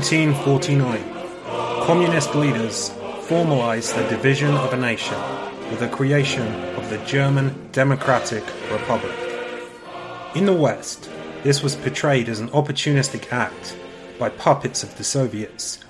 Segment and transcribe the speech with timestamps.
[0.00, 2.88] In 1949, communist leaders
[3.24, 5.20] formalized the division of a nation
[5.68, 8.42] with the creation of the German Democratic
[8.72, 9.14] Republic.
[10.34, 11.10] In the West,
[11.42, 13.76] this was portrayed as an opportunistic act
[14.18, 15.80] by puppets of the Soviets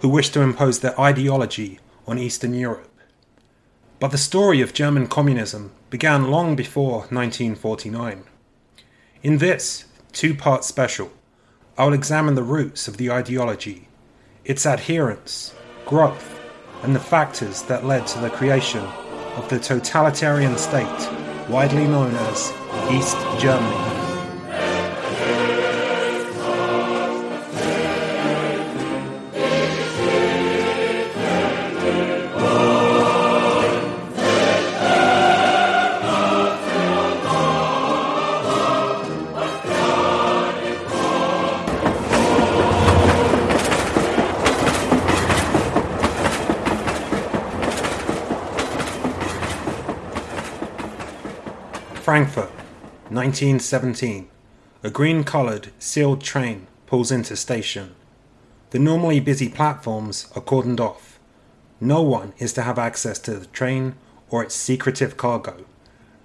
[0.00, 2.90] who wished to impose their ideology on Eastern Europe.
[4.00, 8.24] But the story of German communism began long before 1949.
[9.22, 11.12] In this two part special,
[11.78, 13.86] I will examine the roots of the ideology,
[14.44, 15.54] its adherence,
[15.86, 16.40] growth,
[16.82, 18.84] and the factors that led to the creation
[19.36, 21.08] of the totalitarian state
[21.48, 22.52] widely known as
[22.90, 23.97] East Germany.
[53.28, 54.26] 1917.
[54.82, 57.94] A green coloured, sealed train pulls into station.
[58.70, 61.18] The normally busy platforms are cordoned off.
[61.78, 63.96] No one is to have access to the train
[64.30, 65.66] or its secretive cargo.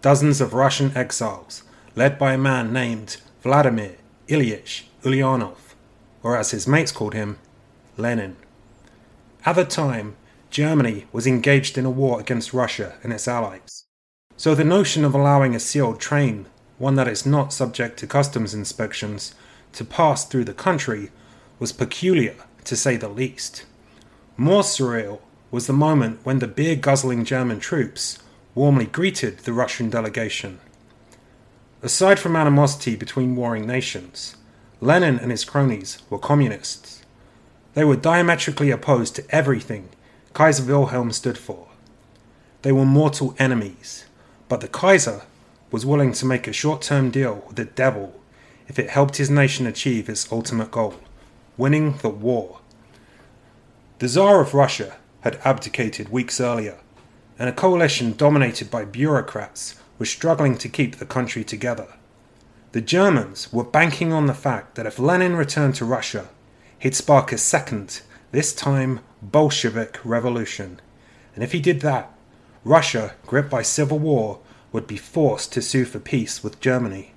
[0.02, 3.98] Dozens of Russian exiles, led by a man named Vladimir
[4.30, 5.76] Ilyich Ulyanov,
[6.24, 7.38] or as his mates called him,
[7.98, 8.38] Lenin.
[9.46, 10.16] At the time,
[10.50, 13.84] Germany was engaged in a war against Russia and its allies.
[14.38, 16.46] So the notion of allowing a sealed train,
[16.78, 19.36] one that is not subject to customs inspections,
[19.74, 21.12] to pass through the country
[21.60, 23.66] was peculiar, to say the least.
[24.38, 25.20] More surreal
[25.52, 28.20] was the moment when the beer guzzling German troops
[28.56, 30.60] warmly greeted the Russian delegation.
[31.82, 34.36] Aside from animosity between warring nations,
[34.80, 37.04] Lenin and his cronies were communists.
[37.74, 39.90] They were diametrically opposed to everything
[40.34, 41.68] Kaiser Wilhelm stood for.
[42.62, 44.06] They were mortal enemies
[44.54, 45.24] but the Kaiser
[45.74, 48.22] was willing to make a short term deal with the devil
[48.68, 50.94] if it helped his nation achieve its ultimate goal
[51.58, 52.60] winning the war.
[53.98, 56.78] The Tsar of Russia had abdicated weeks earlier,
[57.40, 61.88] and a coalition dominated by bureaucrats was struggling to keep the country together.
[62.72, 66.30] The Germans were banking on the fact that if Lenin returned to Russia,
[66.80, 68.02] he'd spark a second,
[68.32, 70.80] this time Bolshevik revolution.
[71.34, 72.12] And if he did that,
[72.64, 74.40] Russia, gripped by civil war,
[74.74, 77.14] would be forced to sue for peace with Germany.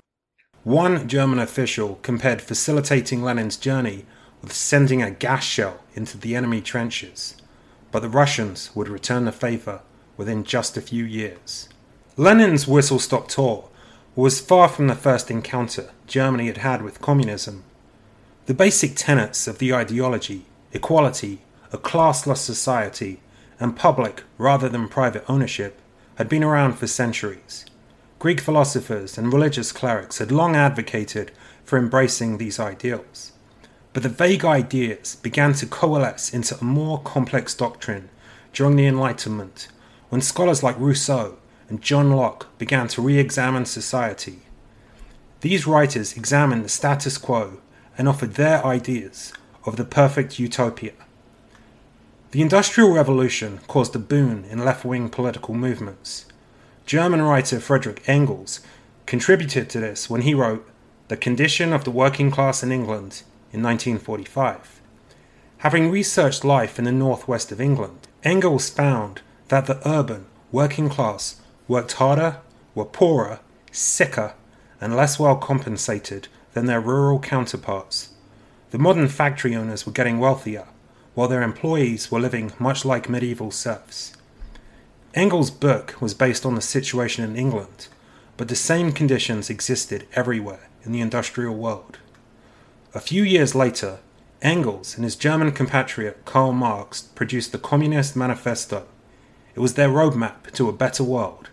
[0.63, 4.05] One German official compared facilitating Lenin's journey
[4.41, 7.35] with sending a gas shell into the enemy trenches,
[7.91, 9.81] but the Russians would return the favour
[10.15, 11.67] within just a few years.
[12.15, 13.69] Lenin's whistle stop tour
[14.15, 17.63] was far from the first encounter Germany had had with communism.
[18.45, 21.39] The basic tenets of the ideology, equality,
[21.71, 23.19] a classless society,
[23.59, 25.79] and public rather than private ownership
[26.17, 27.65] had been around for centuries.
[28.19, 31.31] Greek philosophers and religious clerics had long advocated
[31.63, 33.31] for embracing these ideals.
[33.93, 38.09] But the vague ideas began to coalesce into a more complex doctrine
[38.53, 39.67] during the Enlightenment,
[40.09, 41.37] when scholars like Rousseau
[41.69, 44.39] and John Locke began to re examine society.
[45.41, 47.59] These writers examined the status quo
[47.97, 49.33] and offered their ideas
[49.65, 50.93] of the perfect utopia.
[52.31, 56.25] The Industrial Revolution caused a boon in left wing political movements.
[56.85, 58.59] German writer Friedrich Engels
[59.05, 60.67] contributed to this when he wrote
[61.07, 63.23] The Condition of the Working Class in England
[63.53, 64.81] in 1945.
[65.59, 71.39] Having researched life in the northwest of England, Engels found that the urban working class
[71.69, 72.39] worked harder,
[72.75, 73.39] were poorer,
[73.71, 74.33] sicker,
[74.81, 78.09] and less well compensated than their rural counterparts.
[78.71, 80.67] The modern factory owners were getting wealthier
[81.17, 84.13] while their employees were living much like medieval serfs.
[85.15, 87.87] Engels' book was based on the situation in England,
[88.37, 91.97] but the same conditions existed everywhere in the industrial world.
[92.93, 93.97] A few years later,
[94.43, 98.85] Engels and his German compatriot Karl Marx produced the Communist Manifesto.
[99.55, 101.49] It was their roadmap to a better world.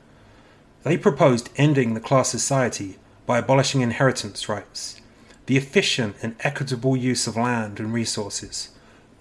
[0.82, 5.00] They proposed ending the class society by abolishing inheritance rights,
[5.46, 8.68] the efficient and equitable use of land and resources,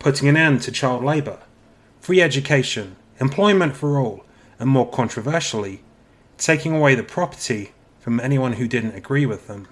[0.03, 1.39] putting an end to child labour,
[2.01, 4.25] free education, employment for all,
[4.59, 5.81] and more controversially,
[6.37, 7.71] taking away the property
[8.01, 9.65] from anyone who didn't agree with them.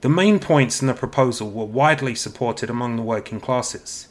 [0.00, 4.08] The main points in the proposal were widely supported among the working classes.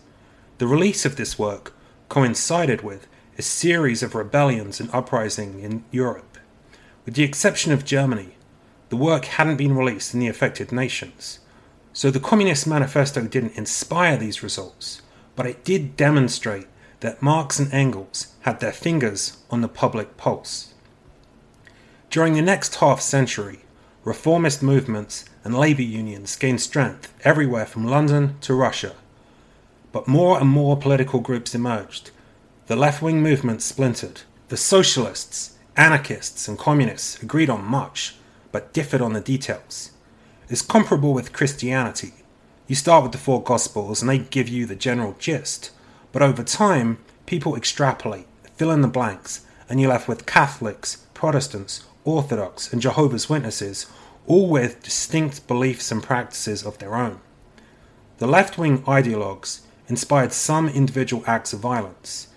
[0.57, 1.73] The release of this work
[2.07, 3.05] coincided with
[3.37, 6.37] a series of rebellions and uprisings in Europe.
[7.05, 8.37] With the exception of Germany,
[8.87, 11.39] the work hadn't been released in the affected nations.
[11.95, 15.03] So the Communist Manifesto didn't inspire these results,
[15.35, 16.65] but it did demonstrate
[17.01, 20.73] that Marx and Engels had their fingers on the public pulse.
[22.09, 23.59] During the next half century,
[24.03, 28.95] reformist movements and labour unions gained strength everywhere from London to Russia.
[29.91, 32.09] But more and more political groups emerged.
[32.65, 34.21] The left wing movement splintered.
[34.47, 38.15] The socialists, anarchists, and communists agreed on much,
[38.51, 39.91] but differed on the details.
[40.53, 42.13] It's comparable with Christianity.
[42.67, 45.71] You start with the four Gospels and they give you the general gist,
[46.11, 51.87] but over time, people extrapolate, fill in the blanks, and you're left with Catholics, Protestants,
[52.03, 53.87] Orthodox, and Jehovah's Witnesses,
[54.27, 57.19] all with distinct beliefs and practices of their own.
[58.19, 62.27] The left wing ideologues inspired some individual acts of violence.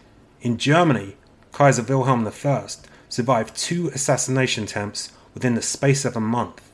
[0.40, 1.16] In Germany,
[1.52, 2.68] Kaiser Wilhelm I
[3.10, 6.65] survived two assassination attempts within the space of a month.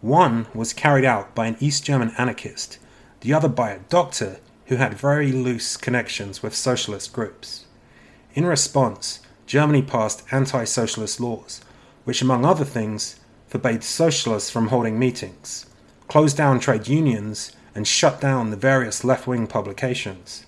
[0.00, 2.78] One was carried out by an East German anarchist,
[3.20, 7.64] the other by a doctor who had very loose connections with socialist groups.
[8.34, 11.62] In response, Germany passed anti socialist laws,
[12.04, 15.66] which, among other things, forbade socialists from holding meetings,
[16.08, 20.46] closed down trade unions, and shut down the various left wing publications.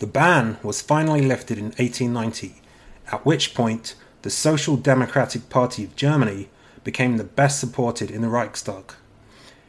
[0.00, 2.62] The ban was finally lifted in 1890,
[3.10, 6.48] at which point the Social Democratic Party of Germany
[6.88, 8.94] became the best supported in the Reichstag.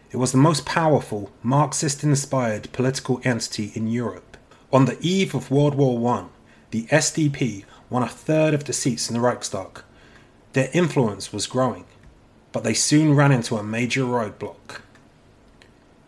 [0.09, 4.37] It was the most powerful, Marxist inspired political entity in Europe.
[4.71, 6.27] On the eve of World War I,
[6.71, 9.81] the SDP won a third of the seats in the Reichstag.
[10.53, 11.83] Their influence was growing,
[12.53, 14.79] but they soon ran into a major roadblock.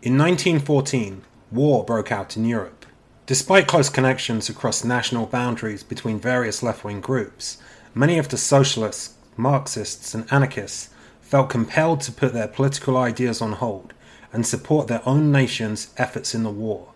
[0.00, 2.86] In 1914, war broke out in Europe.
[3.26, 7.58] Despite close connections across national boundaries between various left wing groups,
[7.94, 10.88] many of the socialists, Marxists, and anarchists
[11.32, 13.94] felt compelled to put their political ideas on hold
[14.34, 16.92] and support their own nation's efforts in the war.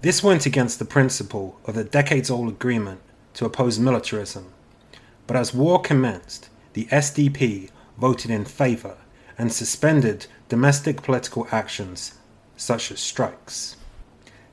[0.00, 3.00] This went against the principle of the decades old agreement
[3.34, 4.52] to oppose militarism.
[5.26, 8.96] But as war commenced, the SDP voted in favour
[9.36, 12.14] and suspended domestic political actions
[12.56, 13.76] such as strikes.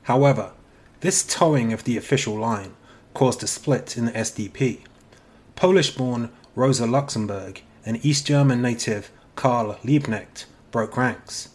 [0.02, 0.50] However,
[0.98, 2.74] this towing of the official line
[3.14, 4.80] caused a split in the SDP.
[5.54, 11.48] Polish born Rosa Luxemburg and East German native Karl Liebknecht broke ranks.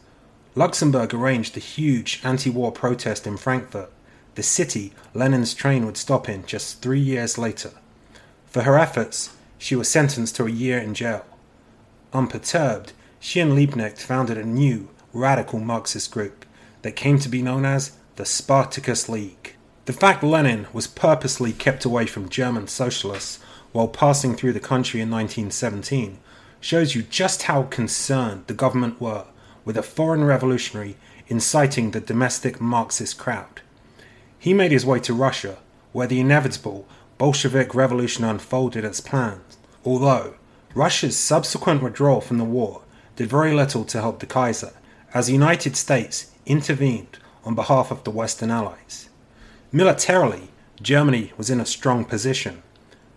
[0.54, 3.90] Luxemburg arranged a huge anti war protest in Frankfurt,
[4.36, 7.72] the city Lenin's train would stop in just three years later.
[8.48, 11.26] For her efforts, she was sentenced to a year in jail.
[12.12, 16.46] Unperturbed, she and Liebknecht founded a new, radical Marxist group
[16.82, 19.56] that came to be known as the Spartacus League.
[19.86, 23.40] The fact Lenin was purposely kept away from German socialists
[23.76, 26.18] while passing through the country in 1917
[26.62, 29.26] shows you just how concerned the government were
[29.66, 30.96] with a foreign revolutionary
[31.28, 33.60] inciting the domestic Marxist crowd.
[34.40, 35.58] He made his way to Russia,
[35.92, 40.36] where the inevitable Bolshevik revolution unfolded as planned, although
[40.74, 42.82] Russia's subsequent withdrawal from the war
[43.18, 44.72] did very little to help the Kaiser,
[45.14, 49.10] as the United States intervened on behalf of the Western Allies.
[49.74, 50.52] Militarily,
[50.82, 52.62] Germany was in a strong position,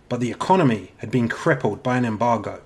[0.09, 2.61] but the economy had been crippled by an embargo.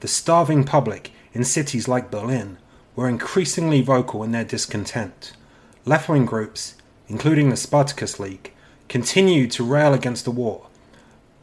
[0.00, 2.58] The starving public in cities like Berlin
[2.96, 5.32] were increasingly vocal in their discontent.
[5.84, 6.74] Left wing groups,
[7.08, 8.52] including the Spartacus League,
[8.88, 10.66] continued to rail against the war.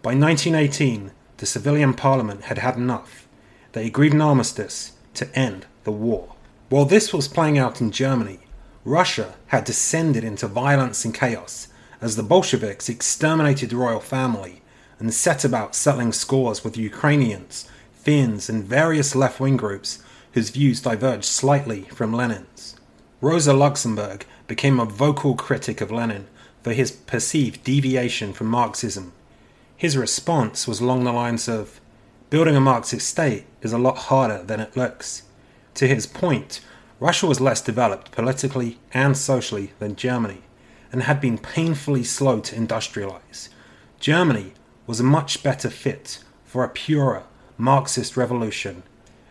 [0.01, 3.27] By 1918, the civilian parliament had had enough.
[3.72, 6.36] They agreed an armistice to end the war.
[6.70, 8.39] While this was playing out in Germany,
[8.84, 11.70] Russia had descended into violence and chaos
[12.01, 14.62] as the Bolsheviks exterminated the royal family
[15.00, 20.82] and set about settling scores with Ukrainians, Finns, and various left wing groups whose views
[20.82, 22.75] diverged slightly from Lenin's.
[23.22, 26.27] Rosa Luxemburg became a vocal critic of Lenin
[26.63, 29.13] for his perceived deviation from Marxism.
[29.75, 31.80] His response was along the lines of
[32.30, 35.24] Building a Marxist state is a lot harder than it looks.
[35.75, 36.60] To his point,
[37.00, 40.42] Russia was less developed politically and socially than Germany,
[40.92, 43.48] and had been painfully slow to industrialize.
[44.01, 44.54] Germany
[44.88, 47.24] was a much better fit for a purer
[47.58, 48.84] Marxist revolution,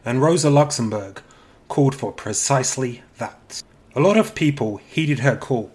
[0.05, 1.23] and Rosa Luxemburg
[1.69, 3.63] called for precisely that.
[3.95, 5.71] A lot of people heeded her call,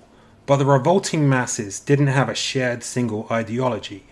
[0.45, 4.03] but the revolting masses didn't have a shared single ideology.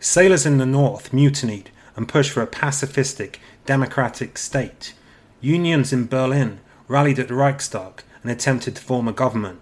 [0.00, 4.94] Sailors in the north mutinied and pushed for a pacifistic, democratic state.
[5.40, 9.60] Unions in Berlin rallied at the Reichstag and attempted to form a government.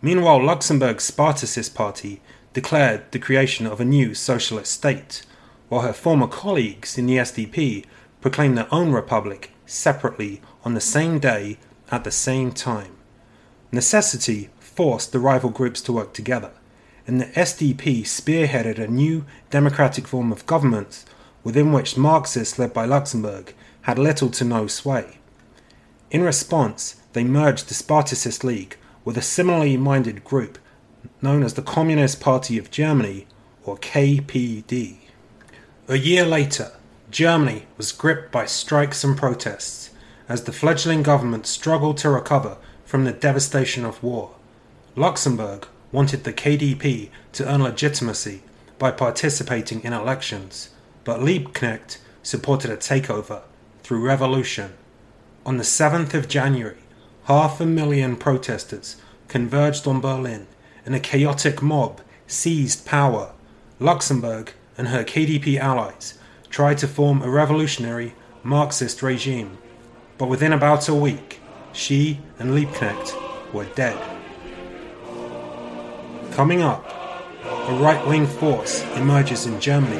[0.00, 2.20] Meanwhile, Luxemburg's Spartacist party
[2.54, 5.22] declared the creation of a new socialist state,
[5.68, 7.84] while her former colleagues in the SDP
[8.20, 11.58] proclaimed their own republic separately on the same day
[11.90, 12.96] at the same time.
[13.70, 16.52] Necessity forced the rival groups to work together,
[17.06, 21.04] and the SDP spearheaded a new democratic form of government
[21.42, 25.18] within which Marxists led by Luxemburg had little to no sway.
[26.10, 30.58] In response, they merged the Spartacist League with a similarly minded group
[31.24, 33.26] known as the Communist Party of Germany,
[33.64, 34.98] or KPD.
[35.88, 36.72] A year later,
[37.10, 39.88] Germany was gripped by strikes and protests
[40.28, 44.34] as the fledgling government struggled to recover from the devastation of war.
[44.96, 48.42] Luxemburg wanted the KDP to earn legitimacy
[48.78, 50.68] by participating in elections,
[51.04, 53.40] but Liebknecht supported a takeover
[53.82, 54.74] through revolution.
[55.46, 56.84] On the 7th of January,
[57.24, 58.96] half a million protesters
[59.28, 60.46] converged on Berlin
[60.84, 63.32] and a chaotic mob seized power.
[63.78, 66.18] Luxemburg and her KDP allies
[66.50, 69.58] tried to form a revolutionary Marxist regime,
[70.18, 71.40] but within about a week,
[71.72, 73.98] she and Liebknecht were dead.
[76.32, 76.84] Coming up,
[77.44, 79.96] a right wing force emerges in Germany,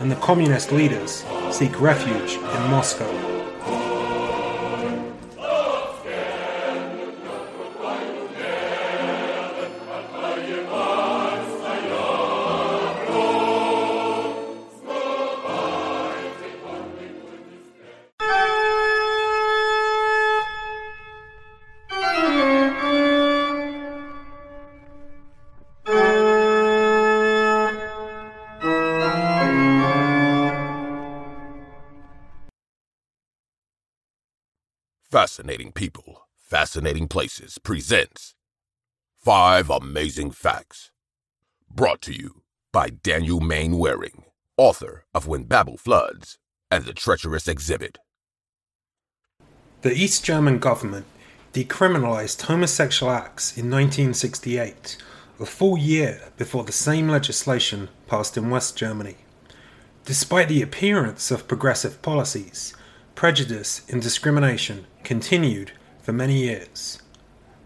[0.00, 3.31] and the communist leaders seek refuge in Moscow.
[35.42, 38.36] Fascinating People, Fascinating Places presents
[39.18, 40.92] Five Amazing Facts.
[41.68, 46.38] Brought to you by Daniel Waring, author of When Babel Floods
[46.70, 47.98] and The Treacherous Exhibit.
[49.80, 51.06] The East German government
[51.52, 54.96] decriminalized homosexual acts in 1968,
[55.40, 59.16] a full year before the same legislation passed in West Germany.
[60.04, 62.76] Despite the appearance of progressive policies,
[63.22, 65.70] prejudice and discrimination continued
[66.02, 67.00] for many years.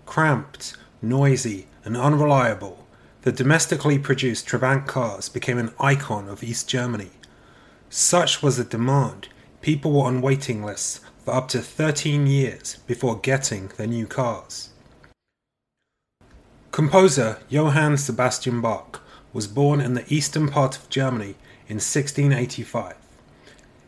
[0.04, 2.86] Cramped, noisy, and unreliable,
[3.22, 7.08] the domestically produced Trabant cars became an icon of East Germany.
[7.88, 9.28] Such was the demand,
[9.62, 14.74] people were on waiting lists for up to 13 years before getting their new cars.
[16.70, 19.00] Composer Johann Sebastian Bach
[19.32, 21.34] was born in the eastern part of Germany
[21.66, 23.05] in 1685.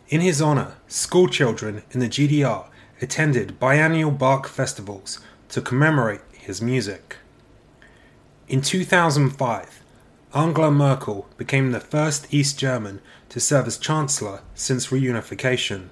[0.09, 2.69] In his honor, schoolchildren in the GDR
[3.03, 7.17] attended biannual Bach festivals to commemorate his music.
[8.49, 9.83] In 2005,
[10.35, 15.91] Angela Merkel became the first East German to serve as Chancellor since reunification.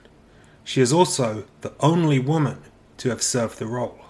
[0.65, 2.63] She is also the only woman
[2.97, 4.01] to have served the role.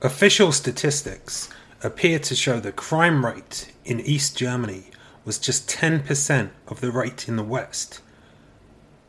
[0.00, 1.50] Official statistics
[1.82, 4.89] appear to show the crime rate in East Germany
[5.24, 8.00] was just 10% of the rate in the West.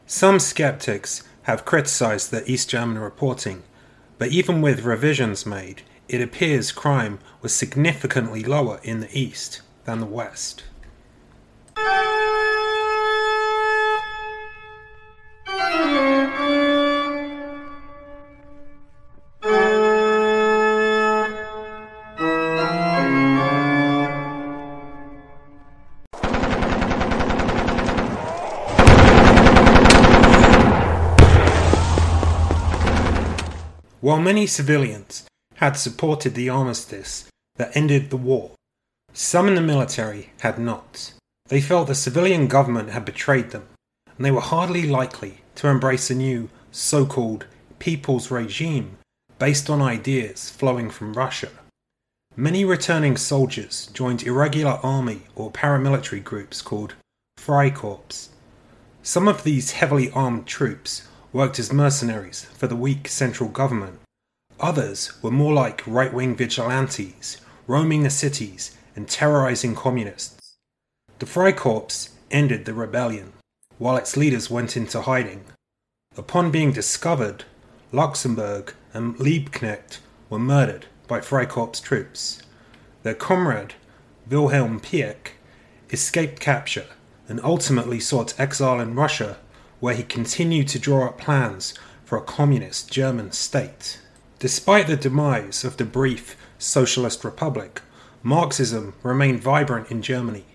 [0.05, 3.63] Some skeptics have criticised the East German reporting,
[4.17, 9.99] but even with revisions made, it appears crime was significantly lower in the East than
[9.99, 10.63] the West.
[34.01, 35.25] While many civilians
[35.57, 37.27] had supported the armistice
[37.57, 38.51] that ended the war,
[39.13, 41.13] some in the military had not.
[41.49, 43.67] They felt the civilian government had betrayed them,
[44.17, 47.45] and they were hardly likely to embrace a new so called
[47.77, 48.97] people's regime
[49.37, 51.49] based on ideas flowing from Russia.
[52.35, 56.95] Many returning soldiers joined irregular army or paramilitary groups called
[57.37, 58.29] Freikorps.
[59.03, 63.99] Some of these heavily armed troops worked as mercenaries for the weak central government.
[64.59, 70.55] Others were more like right wing vigilantes, roaming the cities and terrorizing communists.
[71.19, 73.33] The Freikorps ended the rebellion,
[73.77, 75.45] while its leaders went into hiding.
[76.17, 77.45] Upon being discovered,
[77.91, 82.41] Luxemburg and Liebknecht were murdered by Freikorps troops.
[83.03, 83.75] Their comrade,
[84.29, 85.31] Wilhelm Pieck,
[85.89, 86.87] escaped capture
[87.27, 89.37] and ultimately sought exile in Russia
[89.81, 91.73] where he continued to draw up plans
[92.05, 93.99] for a communist German state.
[94.39, 97.81] Despite the demise of the brief Socialist Republic,
[98.23, 100.45] Marxism remained vibrant in Germany.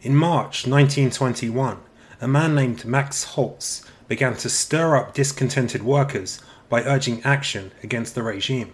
[0.00, 1.78] In March 1921,
[2.20, 8.14] a man named Max Hoelz began to stir up discontented workers by urging action against
[8.14, 8.72] the regime.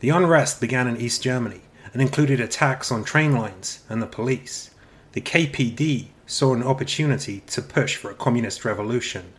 [0.00, 1.60] The unrest began in East Germany
[1.92, 4.70] and included attacks on train lines and the police.
[5.12, 9.34] The KPD saw an opportunity to push for a communist revolution.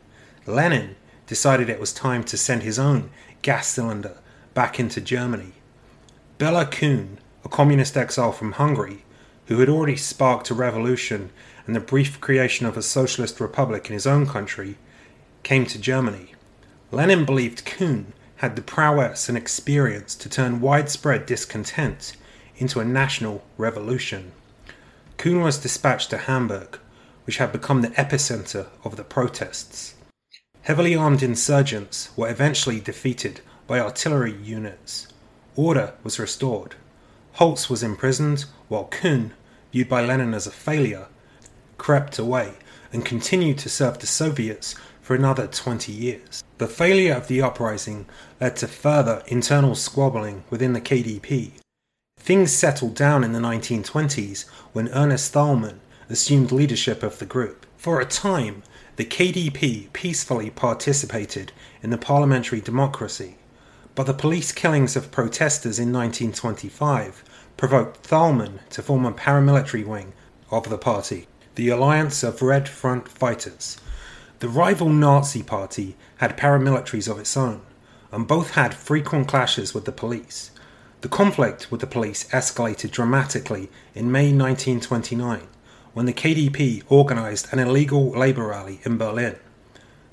[0.46, 0.96] Lenin
[1.26, 3.10] decided it was time to send his own
[3.42, 4.18] gas cylinder
[4.54, 5.54] back into Germany.
[6.38, 9.04] Bela Kun, a communist exile from Hungary,
[9.48, 11.32] who had already sparked a revolution
[11.66, 14.78] and the brief creation of a socialist republic in his own country,
[15.42, 16.36] came to Germany.
[16.92, 22.16] Lenin believed Kun had the prowess and experience to turn widespread discontent
[22.58, 24.32] into a national revolution.
[25.18, 26.78] Kun was dispatched to Hamburg,
[27.26, 29.96] which had become the epicenter of the protests.
[30.64, 35.08] Heavily armed insurgents were eventually defeated by artillery units.
[35.56, 36.76] Order was restored.
[37.38, 39.34] Hoelz was imprisoned, while Kun,
[39.72, 41.08] viewed by Lenin as a failure,
[41.78, 42.54] crept away
[42.94, 46.44] and continued to serve the Soviets for another 20 years.
[46.60, 48.06] The failure of the uprising
[48.40, 51.52] led to further internal squabbling within the KDP.
[52.18, 55.80] Things settled down in the 1920s when Ernest Thälmann
[56.10, 57.66] assumed leadership of the group.
[57.78, 58.64] For a time,
[58.96, 63.38] the KDP peacefully participated in the parliamentary democracy,
[63.96, 67.24] but the police killings of protesters in 1925
[67.58, 70.14] provoked Thälmann to form a paramilitary wing
[70.52, 73.78] of the party, the Alliance of Red Front Fighters,
[74.44, 77.62] the rival Nazi party had paramilitaries of its own,
[78.12, 80.52] and both had frequent clashes with the police.
[81.00, 85.48] The conflict with the police escalated dramatically in May 1929
[85.94, 89.36] when the KDP organized an illegal labor rally in Berlin.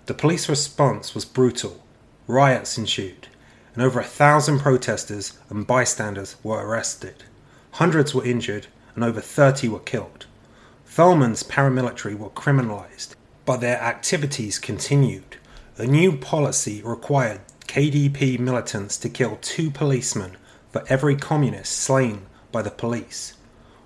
[0.06, 1.84] The police response was brutal.
[2.26, 3.28] Riots ensued,
[3.74, 7.24] and over a thousand protesters and bystanders were arrested.
[7.72, 10.26] Hundreds were injured, and over 30 were killed.
[10.86, 13.14] Thälmann's paramilitary were criminalized
[13.50, 15.36] but their activities continued.
[15.76, 20.36] A new policy required KDP militants to kill two policemen
[20.70, 23.34] for every communist slain by the police.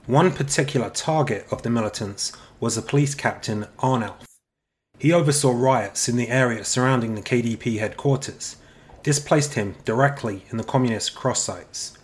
[0.06, 4.26] One particular target of the militants was the police captain Arnulf.
[4.98, 8.56] He oversaw riots in the area surrounding the KDP headquarters.
[9.02, 11.96] This placed him directly in the communist cross sites.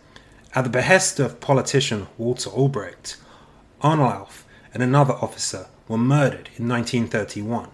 [0.55, 3.17] At the behest of politician Walter Ulbricht,
[3.83, 7.69] Arnulf and another officer were murdered in 1931.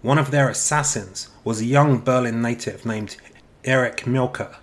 [0.00, 3.18] One of their assassins was a young Berlin native named
[3.62, 4.56] Erich Mielke.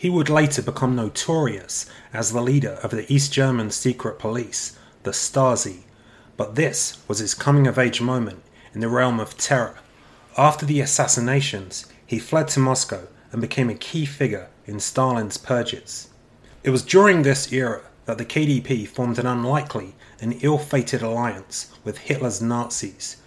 [0.00, 5.10] He would later become notorious as the leader of the East German secret police, the
[5.10, 5.80] Stasi.
[6.38, 9.76] But this was his coming of age moment in the realm of terror.
[10.38, 16.08] After the assassinations, he fled to Moscow and became a key figure in Stalin's purges.
[16.64, 21.74] It was during this era that the KDP formed an unlikely and ill fated alliance
[21.84, 23.18] with Hitler's Nazis.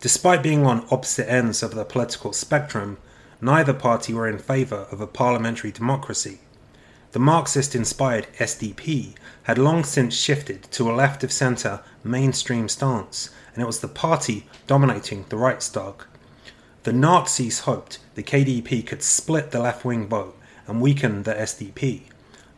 [0.00, 2.96] Despite being on opposite ends of the political spectrum,
[3.42, 6.38] neither party were in favour of a parliamentary democracy.
[7.10, 13.30] The Marxist inspired SDP had long since shifted to a left of centre mainstream stance,
[13.52, 16.04] and it was the party dominating the Reichstag.
[16.84, 22.02] The Nazis hoped the KDP could split the left wing vote and weaken the SDP.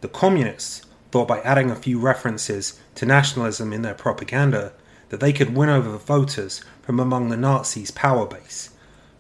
[0.03, 4.73] The Communists thought by adding a few references to nationalism in their propaganda
[5.09, 8.71] that they could win over voters from among the Nazis' power base.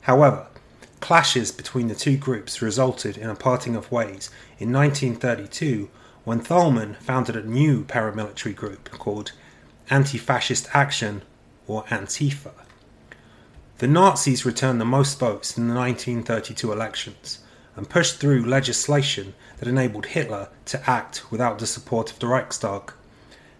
[0.02, 0.46] However,
[1.04, 5.90] clashes between the two groups resulted in a parting of ways in 1932
[6.24, 9.32] when Thälmann founded a new paramilitary group called
[9.90, 11.20] Anti Fascist Action
[11.66, 12.52] or Antifa.
[13.78, 17.40] The Nazis returned the most votes in the 1932 elections
[17.76, 22.94] and pushed through legislation that enabled Hitler to act without the support of the Reichstag.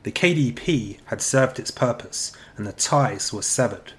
[0.05, 3.93] The KDP had served its purpose and the ties were severed.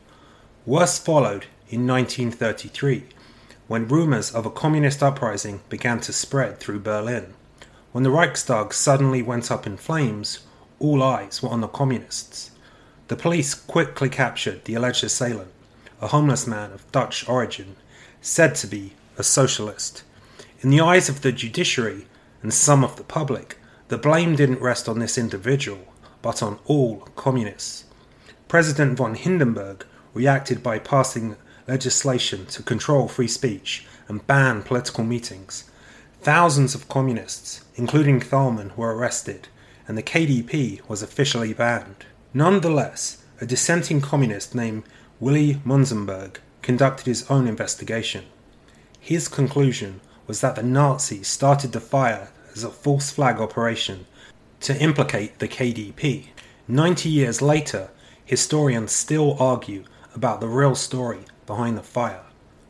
[0.66, 3.10] Worse followed in 1933
[3.68, 7.34] when rumours of a communist uprising began to spread through Berlin.
[7.92, 10.40] When the Reichstag suddenly went up in flames,
[10.80, 12.52] all eyes were on the communists.
[13.08, 15.52] The police quickly captured the alleged assailant,
[16.02, 17.76] a homeless man of Dutch origin,
[18.22, 20.04] said to be a socialist.
[20.62, 22.08] In the eyes of the judiciary
[22.42, 27.08] and some of the public, the blame didn't rest on this individual, but on all
[27.16, 27.86] communists.
[28.48, 31.36] President von Hindenburg reacted by passing
[31.68, 35.70] legislation to control free speech and ban political meetings.
[36.22, 39.48] Thousands of communists, including Thälmann, were arrested,
[39.88, 42.06] and the KDP was officially banned.
[42.34, 44.84] Nonetheless, a dissenting communist named
[45.20, 48.26] Willy Munzenberg conducted his own investigation.
[49.00, 54.08] His conclusion was that the Nazis started the fire as a false flag operation
[54.62, 56.28] to implicate the KDP.
[56.68, 57.90] Ninety years later,
[58.26, 59.84] historians still argue
[60.16, 62.24] about the real story behind the fire.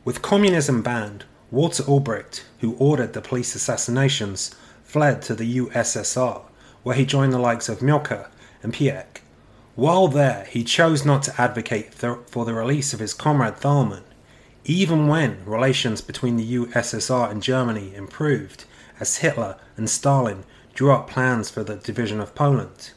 [0.03, 6.41] With communism banned, Walter Ulbricht, who ordered the police assassinations, fled to the USSR,
[6.83, 8.29] where he joined the likes of Mielke
[8.61, 9.21] and Pieck.
[9.75, 14.03] While there, he chose not to advocate th- for the release of his comrade Thälmann,
[14.63, 18.65] even when relations between the USSR and Germany improved,
[18.99, 22.91] as Hitler and Stalin drew up plans for the division of Poland.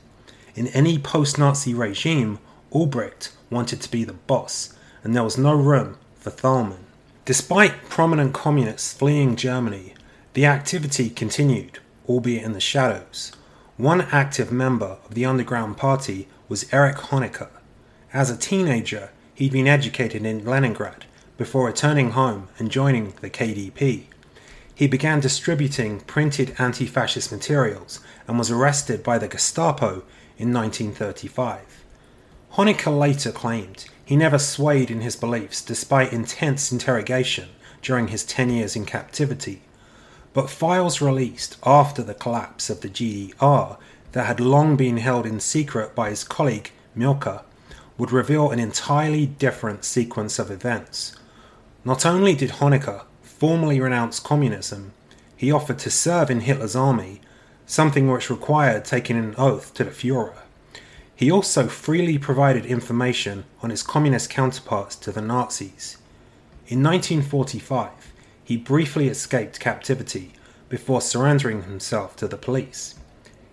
[0.54, 2.38] In any post Nazi regime,
[2.72, 4.74] Ulbricht wanted to be the boss,
[5.08, 6.84] and there was no room for Thälmann.
[7.24, 9.94] Despite prominent communists fleeing Germany,
[10.34, 13.32] the activity continued, albeit in the shadows.
[13.78, 17.48] One active member of the underground party was Erich Honecker.
[18.12, 21.06] As a teenager, he'd been educated in Leningrad
[21.38, 24.02] before returning home and joining the KDP.
[24.74, 30.02] He began distributing printed anti fascist materials and was arrested by the Gestapo
[30.36, 31.78] in 1935.
[32.52, 37.50] Honecker later claimed he never swayed in his beliefs despite intense interrogation
[37.82, 39.62] during his 10 years in captivity.
[40.32, 43.78] But files released after the collapse of the GDR
[44.12, 47.44] that had long been held in secret by his colleague Mielke
[47.98, 51.14] would reveal an entirely different sequence of events.
[51.84, 54.92] Not only did Honecker formally renounce communism,
[55.36, 57.20] he offered to serve in Hitler's army,
[57.66, 60.34] something which required taking an oath to the Fuhrer.
[61.18, 65.98] He also freely provided information on his communist counterparts to the Nazis.
[66.68, 67.90] In 1945,
[68.44, 70.34] he briefly escaped captivity
[70.68, 72.94] before surrendering himself to the police.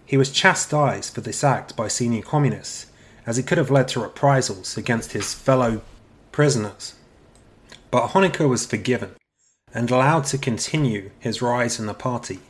[0.05, 2.85] He was chastised for this act by senior communists,
[3.25, 5.81] as it could have led to reprisals against his fellow
[6.31, 6.93] prisoners.
[7.89, 9.15] But Honecker was forgiven
[9.73, 12.41] and allowed to continue his rise in the party.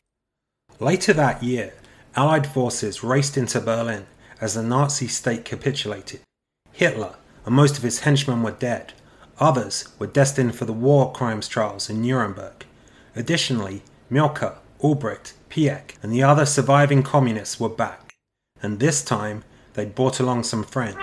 [0.81, 1.73] Later that year,
[2.17, 4.07] Allied forces raced into Berlin
[4.41, 6.21] as the Nazi state capitulated.
[6.71, 8.93] Hitler and most of his henchmen were dead.
[9.39, 12.65] Others were destined for the war crimes trials in Nuremberg.
[13.15, 18.13] Additionally, Mielke, Ulbricht, Pieck, and the other surviving communists were back,
[18.61, 19.43] and this time
[19.73, 20.97] they'd brought along some friends.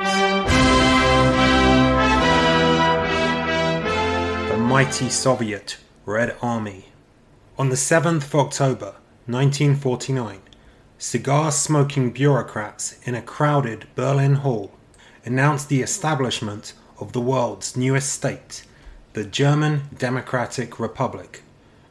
[4.51, 6.87] The mighty Soviet Red Army.
[7.59, 10.41] On the 7th of October, 1949,
[11.03, 14.71] cigar smoking bureaucrats in a crowded Berlin hall
[15.25, 18.65] announced the establishment of the world's newest state,
[19.13, 21.43] the German Democratic Republic,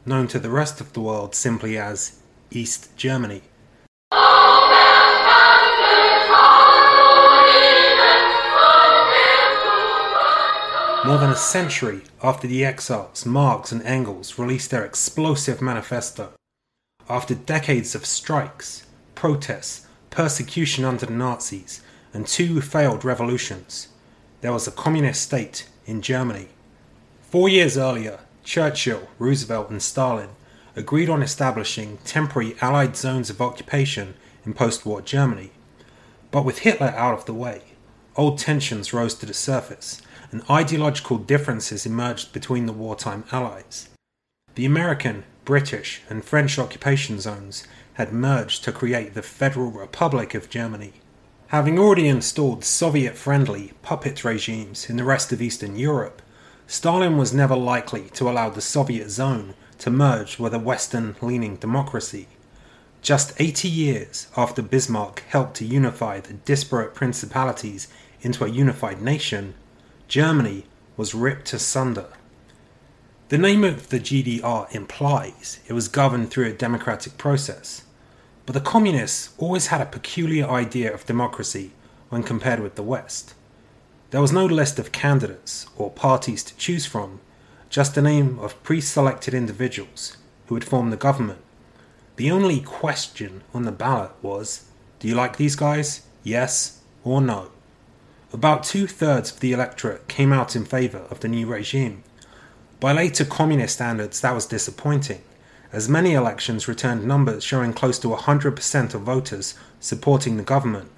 [0.06, 2.22] known to the rest of the world simply as
[2.52, 3.42] East Germany.
[11.04, 16.32] More than a century after the exiles, Marx and Engels released their explosive manifesto,
[17.10, 18.86] after decades of strikes,
[19.22, 21.82] protests, persecution under the Nazis,
[22.12, 23.90] and two failed revolutions,
[24.42, 26.48] there was a communist state in Germany.
[27.22, 30.30] Four years earlier, Churchill, Roosevelt, and Stalin
[30.76, 35.52] agreed on establishing temporary Allied zones of occupation in post war Germany.
[36.32, 37.62] But with Hitler out of the way,
[38.16, 43.88] old tensions rose to the surface and ideological differences emerged between the wartime Allies.
[44.56, 47.68] The American, British, and French occupation zones
[48.02, 50.94] had merged to create the Federal Republic of Germany.
[51.50, 56.24] Having already installed Soviet friendly puppet regimes in the rest of Eastern Europe,
[56.66, 61.58] Stalin was never likely to allow the Soviet zone to merge with a Western leaning
[61.58, 62.28] democracy.
[63.04, 67.88] Just 80 years after Bismarck helped to unify the disparate principalities
[68.24, 69.54] into a unified nation,
[70.08, 70.66] Germany
[70.98, 72.08] was ripped asunder.
[73.30, 77.84] The name of the GDR implies it was governed through a democratic process,
[78.52, 81.72] but the communists always had a peculiar idea of democracy
[82.10, 83.34] when compared with the West.
[84.10, 87.22] There was no list of candidates or parties to choose from,
[87.70, 91.40] just the name of pre selected individuals who would form the government.
[92.18, 94.66] The only question on the ballot was
[95.00, 96.02] Do you like these guys?
[96.22, 97.52] Yes or no?
[98.34, 102.04] About two thirds of the electorate came out in favour of the new regime.
[102.82, 105.22] By later communist standards, that was disappointing,
[105.72, 110.92] as many elections returned numbers showing close to 100% of voters supporting the government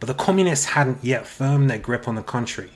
[0.00, 2.70] but the communists hadn't yet firmed their grip on the country,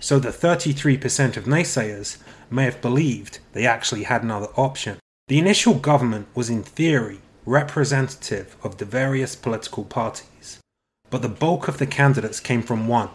[0.00, 4.98] so the 33% of naysayers may have believed they actually had another option.
[5.28, 10.60] The initial government was, in theory, representative of the various political parties,
[11.10, 13.10] but the bulk of the candidates came from one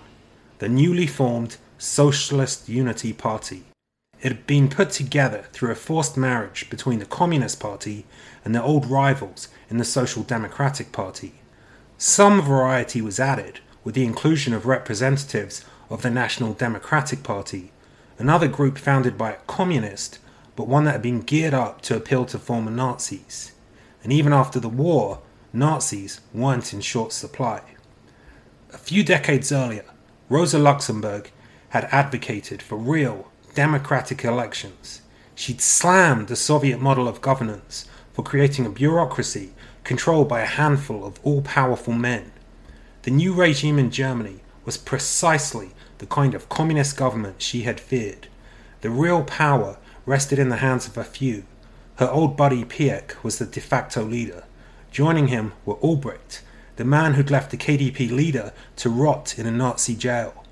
[0.59, 3.65] the newly formed Socialist Unity Party.
[4.25, 8.07] It had been put together through a forced marriage between the Communist Party
[8.43, 11.35] and their old rivals in the Social Democratic Party.
[11.99, 17.71] Some variety was added with the inclusion of representatives of the National Democratic Party,
[18.17, 20.17] another group founded by a communist
[20.55, 23.51] but one that had been geared up to appeal to former Nazis.
[24.03, 25.21] And even after the war,
[25.53, 27.61] Nazis weren't in short supply.
[28.73, 29.85] A few decades earlier,
[30.29, 31.29] Rosa Luxemburg
[31.69, 35.01] had advocated for real, democratic elections.
[35.33, 41.05] She'd slammed the Soviet model of governance for creating a bureaucracy controlled by a handful
[41.05, 42.31] of all powerful men.
[43.03, 48.27] The new regime in Germany was precisely the kind of communist government she had feared.
[48.81, 51.45] The real power rested in the hands of a few.
[51.95, 54.43] Her old buddy Pieck was the de facto leader.
[54.91, 56.41] Joining him were Ulbricht,
[56.75, 60.43] the man who'd left the KDP leader to rot in a Nazi jail,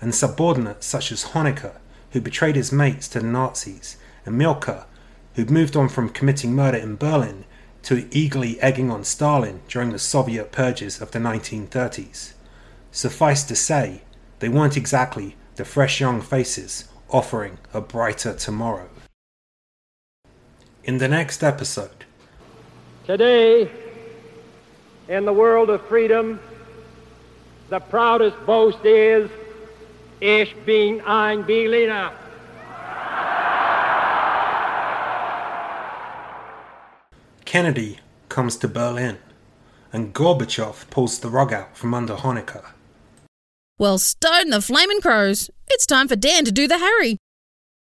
[0.00, 1.76] and subordinates such as Honecker,
[2.16, 4.86] who betrayed his mates to the Nazis, and Mielke,
[5.34, 7.44] who'd moved on from committing murder in Berlin
[7.82, 12.32] to eagerly egging on Stalin during the Soviet purges of the 1930s.
[12.90, 14.00] Suffice to say,
[14.38, 18.88] they weren't exactly the fresh young faces offering a brighter tomorrow.
[20.84, 22.06] In the next episode,
[23.04, 23.70] Today,
[25.06, 26.40] in the world of freedom,
[27.68, 29.30] the proudest boast is,
[30.20, 32.12] Ich bin ein Berliner.
[37.44, 37.98] Kennedy
[38.28, 39.18] comes to Berlin,
[39.92, 42.64] and Gorbachev pulls the rug out from under Honecker.
[43.78, 45.50] Well, stone the flaming crows.
[45.68, 47.18] It's time for Dan to do the Harry.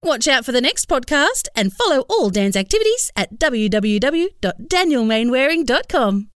[0.03, 6.29] Watch out for the next podcast and follow all Dan's activities at www.danielmainwaring.com.